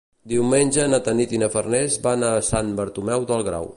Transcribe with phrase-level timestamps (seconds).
[0.31, 3.69] Diumenge na Tanit i na Farners van a Sant Bartomeu del Grau.